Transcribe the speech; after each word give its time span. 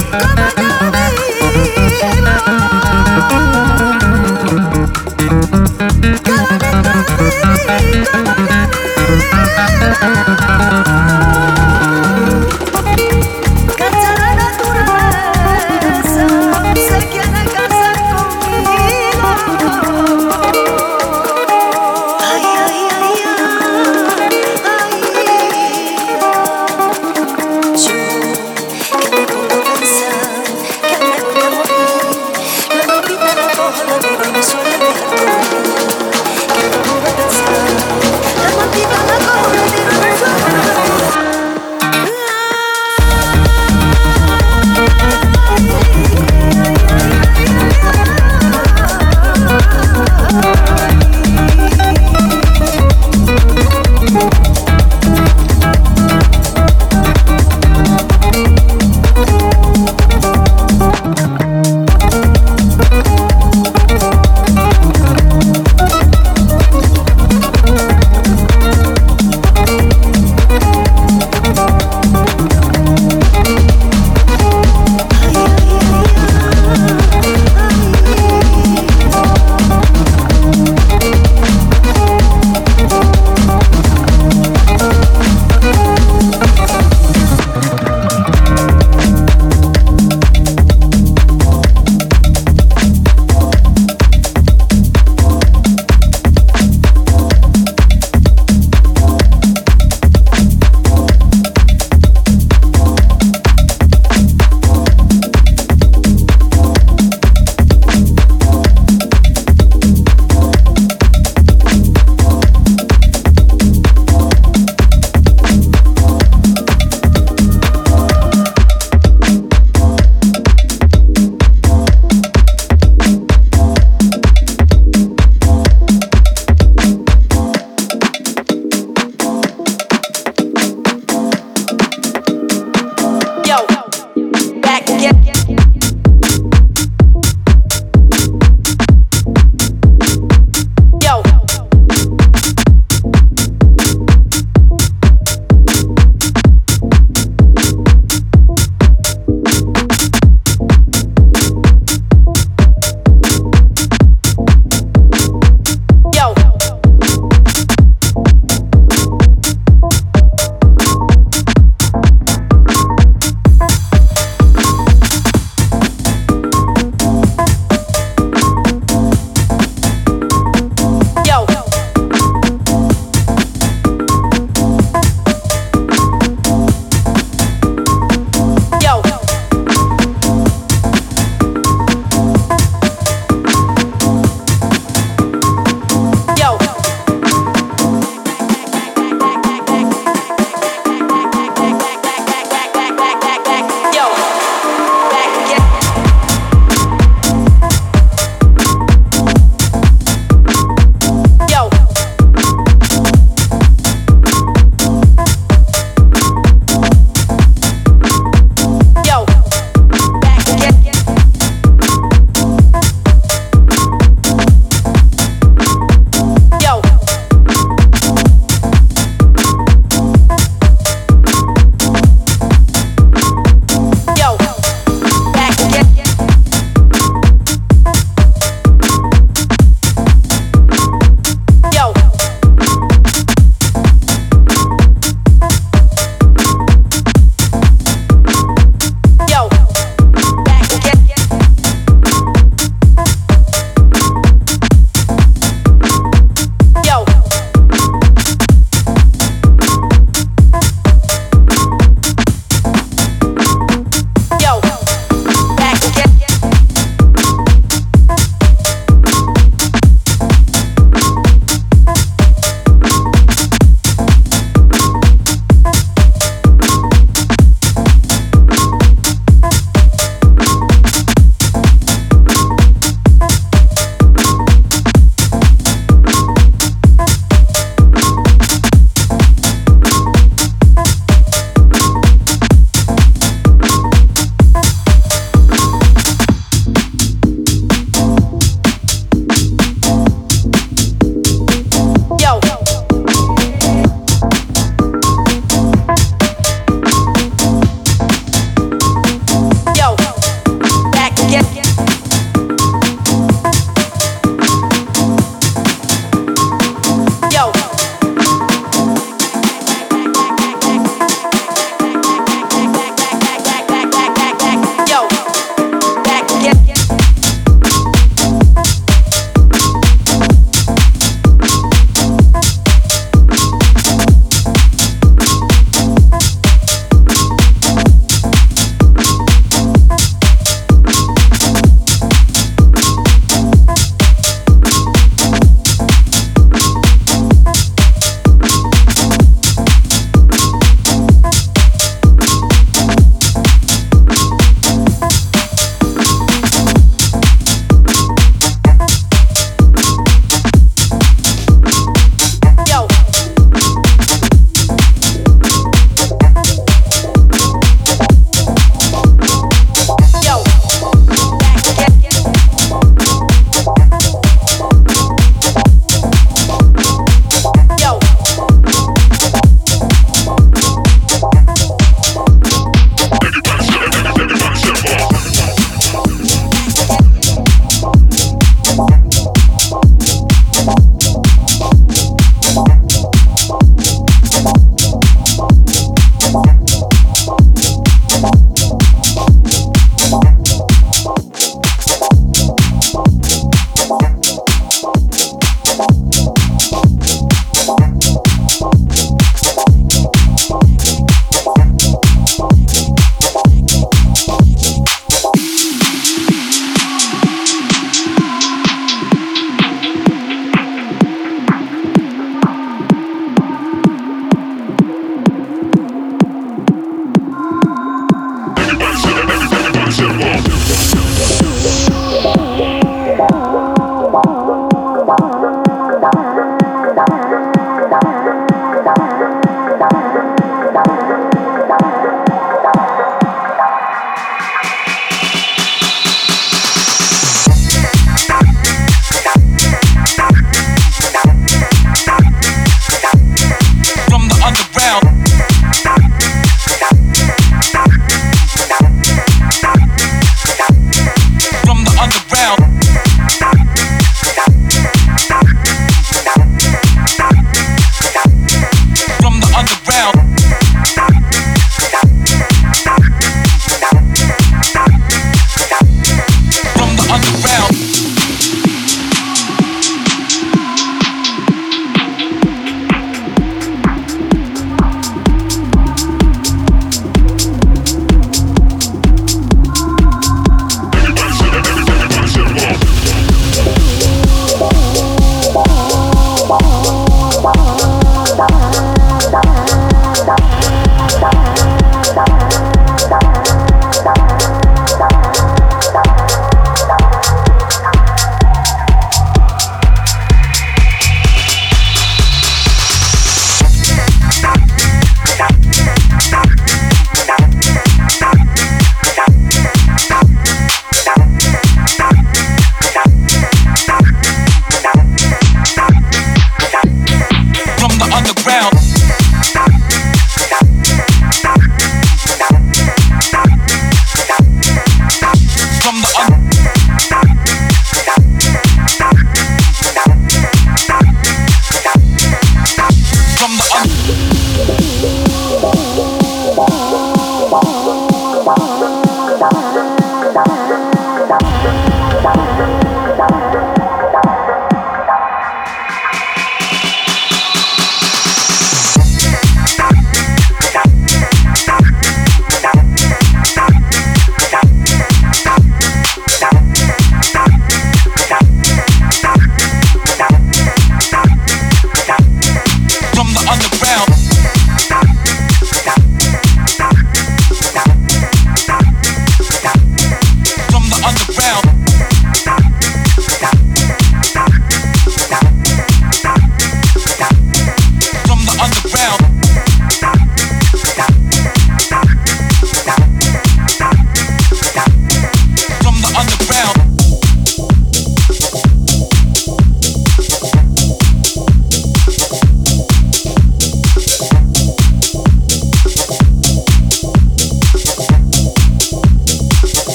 Thank 0.00 0.33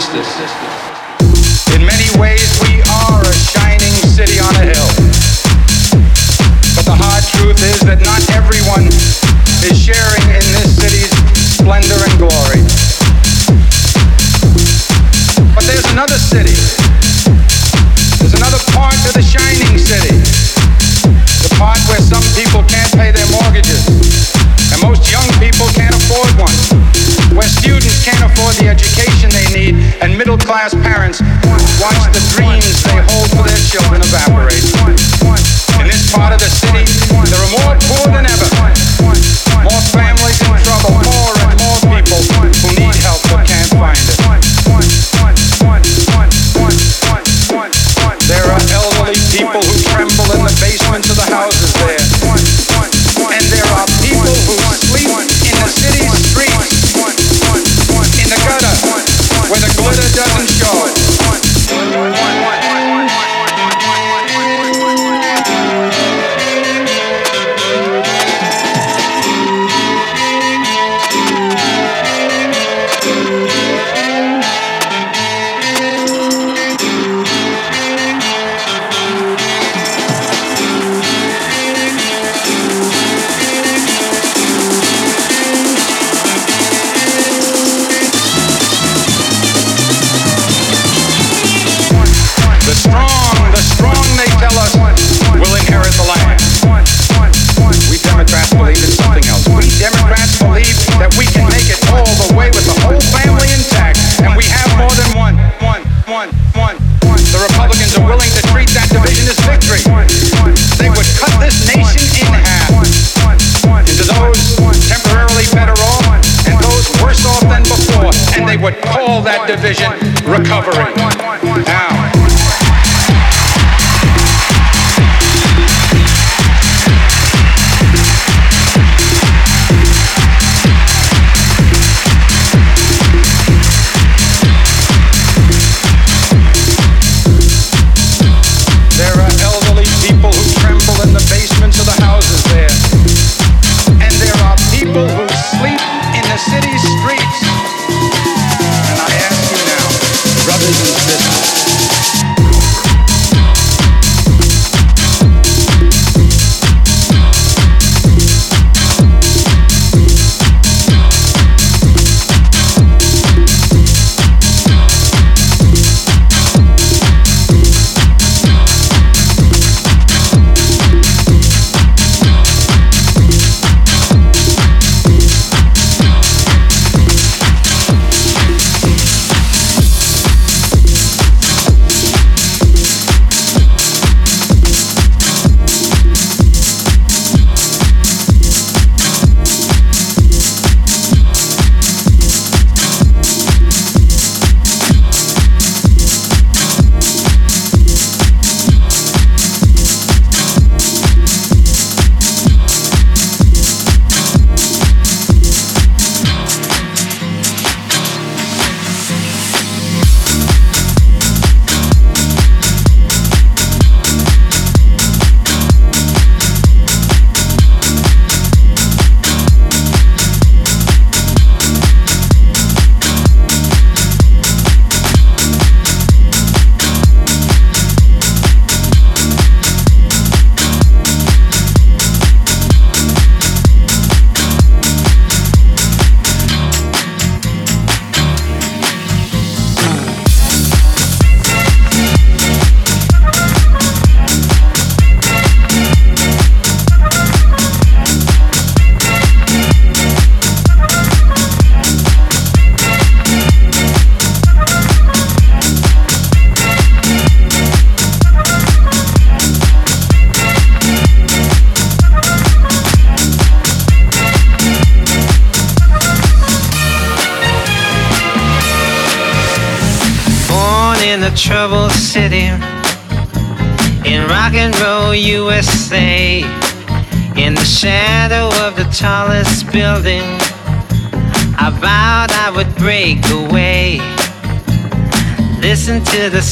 sisters. 0.00 0.55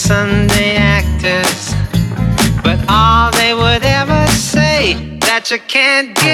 Sunday 0.06 0.76
actors, 0.76 1.72
but 2.62 2.78
all 2.90 3.30
they 3.30 3.54
would 3.54 3.82
ever 3.82 4.26
say 4.26 5.16
that 5.20 5.50
you 5.50 5.58
can't 5.66 6.14
get 6.16 6.33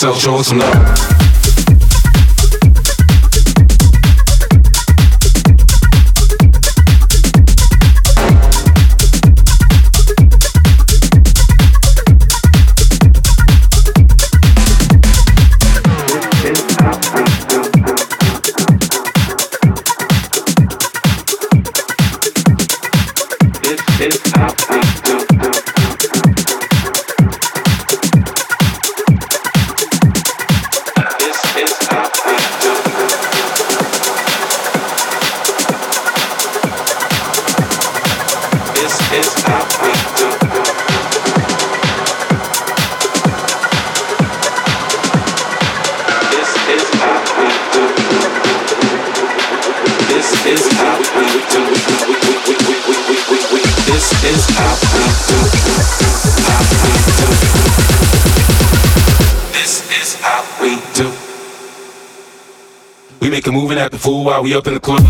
So 0.00 0.14
show 0.14 0.36
us 0.36 0.48
some 0.48 0.58
love. 0.58 1.09
Act 63.80 63.92
the 63.92 63.98
fool 63.98 64.24
while 64.24 64.42
we 64.42 64.54
up 64.54 64.66
in 64.66 64.74
the 64.74 64.80
club. 64.80 65.00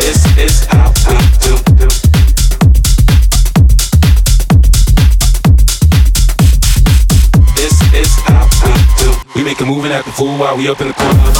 This 0.00 0.26
is 0.36 0.66
how 0.66 0.88
we 1.06 1.14
do. 1.38 1.54
This 7.54 7.76
is 7.94 8.12
how 8.26 8.48
we 8.64 8.72
do. 8.98 9.10
We 9.36 9.44
make 9.44 9.60
a 9.60 9.64
move 9.64 9.84
and 9.84 10.04
the 10.04 10.10
fool 10.10 10.36
while 10.36 10.56
we 10.56 10.68
up 10.68 10.80
in 10.80 10.88
the 10.88 10.94
club. 10.94 11.31